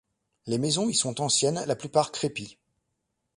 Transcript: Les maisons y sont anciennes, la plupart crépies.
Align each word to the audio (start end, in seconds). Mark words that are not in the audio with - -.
Les 0.47 0.57
maisons 0.57 0.89
y 0.89 0.95
sont 0.95 1.21
anciennes, 1.21 1.63
la 1.67 1.75
plupart 1.75 2.11
crépies. 2.11 2.57